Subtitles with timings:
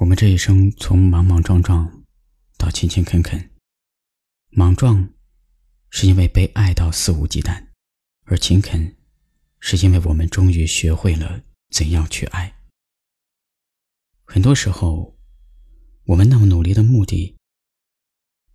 [0.00, 2.04] 我们这一生从莽莽撞撞
[2.56, 3.50] 到勤勤恳恳，
[4.50, 5.12] 莽撞
[5.90, 7.66] 是因为被爱到肆无忌惮，
[8.24, 8.96] 而勤恳
[9.58, 12.60] 是因为我们终于学会了怎样去爱。
[14.22, 15.18] 很多时候，
[16.04, 17.34] 我们那么努力的目的，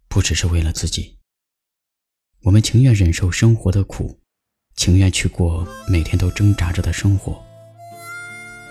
[0.08, 1.18] 不只是为了自己。
[2.44, 4.22] 我们情愿忍受生活的苦，
[4.78, 7.44] 情愿去过每天都挣扎着的生活，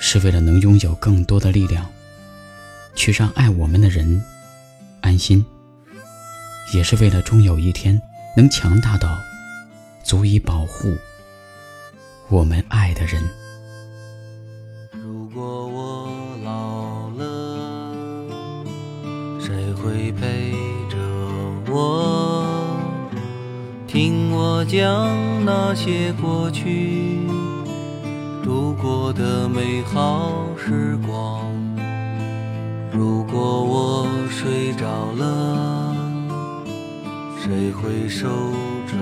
[0.00, 1.92] 是为了能拥有更多的力量。
[2.94, 4.22] 去让爱我们的人
[5.00, 5.44] 安心，
[6.74, 8.00] 也是为了终有一天
[8.36, 9.08] 能强大到
[10.02, 10.96] 足以保护
[12.28, 13.22] 我们爱的人。
[14.92, 16.08] 如果我
[16.44, 18.24] 老了，
[19.40, 20.52] 谁会陪
[20.88, 20.96] 着
[21.70, 22.46] 我？
[23.86, 27.18] 听我讲那些过去
[28.42, 31.51] 度过的美好时光。
[32.94, 34.84] 如果我睡着
[35.16, 35.96] 了，
[37.40, 38.28] 谁会守
[38.86, 38.94] 着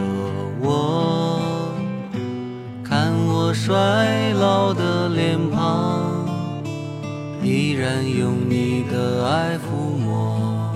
[0.61, 1.41] 我？
[2.85, 6.25] 看我衰老的脸庞，
[7.43, 10.73] 依然用你的爱抚摸。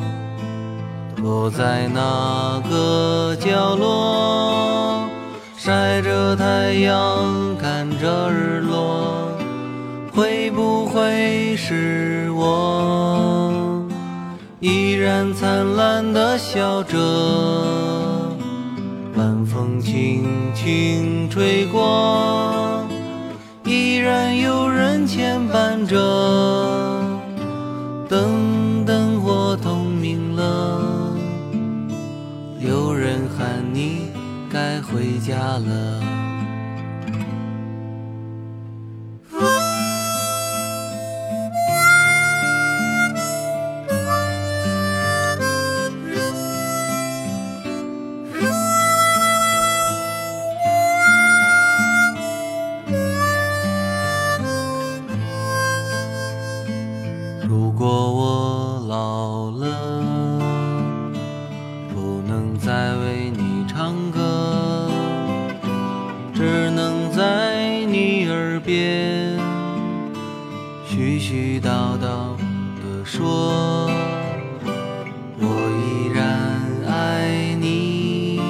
[1.17, 5.09] 躲在那个角落，
[5.57, 9.31] 晒着太阳，看着日落。
[10.13, 12.14] 会不会是
[15.05, 16.97] 然灿烂的笑着？
[19.15, 20.25] 晚风轻
[20.55, 22.87] 轻吹过，
[23.67, 25.99] 依然有人牵绊着。
[28.09, 31.13] 等灯火通明了，
[32.59, 34.09] 有人喊你
[34.51, 36.24] 该回家了。
[57.47, 60.41] 如果我老了，
[61.95, 64.89] 不能再为你唱歌，
[66.33, 69.39] 只能在你耳边
[70.89, 72.35] 絮絮叨叨
[72.81, 73.91] 地说，
[75.39, 75.45] 我
[75.85, 76.25] 依然
[76.89, 78.41] 爱你，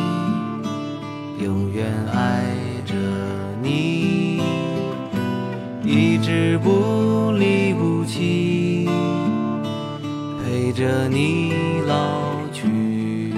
[1.42, 2.44] 永远爱
[2.86, 2.94] 着
[3.60, 4.40] 你，
[5.82, 6.83] 一直不
[10.74, 11.54] 着你
[11.86, 13.32] 老去，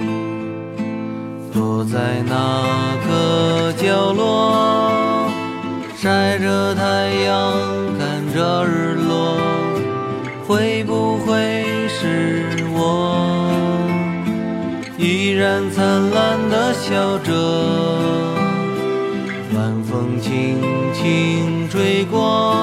[1.53, 5.29] 躲在那个角落，
[5.95, 6.81] 晒着太
[7.25, 7.53] 阳，
[7.99, 9.37] 看着日落。
[10.47, 13.19] 会不会是我，
[14.97, 17.31] 依然灿烂的笑着？
[19.53, 20.57] 晚风轻
[20.91, 22.55] 轻吹过，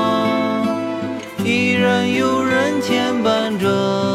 [1.44, 4.13] 依然有人牵绊着。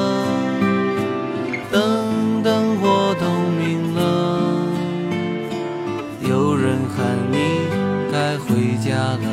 [8.89, 9.27] 家了。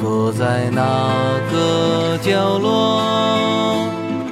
[0.00, 0.80] 躲在那
[1.50, 3.88] 个角落，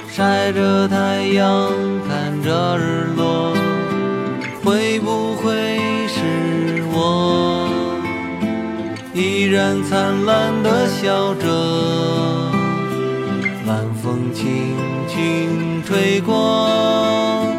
[0.08, 1.72] 晒着太阳，
[2.06, 3.52] 看着日落。
[4.62, 5.50] 会不会
[6.06, 7.68] 是我，
[9.12, 11.48] 依然灿烂的笑着？
[13.66, 14.76] 晚风轻
[15.08, 17.51] 轻吹过。